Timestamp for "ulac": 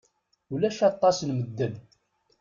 0.53-0.79